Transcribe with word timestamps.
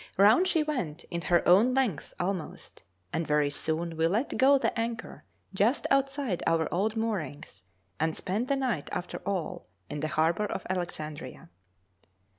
Round 0.17 0.47
she 0.47 0.63
went 0.63 1.03
in 1.11 1.21
her 1.29 1.47
own 1.47 1.75
length 1.75 2.11
almost, 2.19 2.81
and 3.13 3.27
very 3.27 3.51
soon 3.51 3.95
we 3.97 4.07
let 4.07 4.35
go 4.35 4.57
the 4.57 4.75
anchor 4.75 5.25
just 5.53 5.85
outside 5.91 6.41
our 6.47 6.67
old 6.73 6.95
moorings, 6.97 7.61
and 7.99 8.15
spent 8.15 8.47
the 8.47 8.55
night, 8.55 8.89
after 8.91 9.19
all, 9.27 9.67
in 9.91 9.99
the 9.99 10.07
harbour 10.07 10.47
of 10.47 10.65
Alexandria. 10.71 11.51